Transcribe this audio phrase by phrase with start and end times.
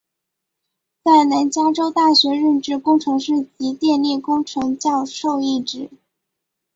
[1.05, 5.91] 在南加州大学任职工程师及电力工程教授一职。